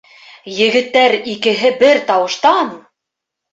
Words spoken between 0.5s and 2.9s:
Егеттәр икеһе бер тауыштан: